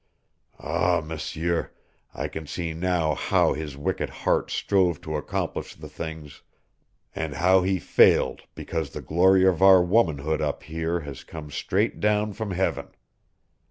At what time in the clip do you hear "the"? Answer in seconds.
5.75-5.87, 8.89-9.01